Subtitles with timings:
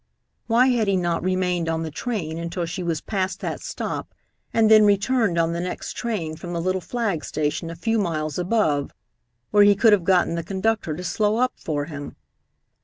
[0.47, 4.15] Why had he not remained on the train until she was past that stop,
[4.51, 8.39] and then returned on the next train from the little flag station a few miles
[8.39, 8.95] above,
[9.51, 12.15] where he could have gotten the conductor to slow up for him?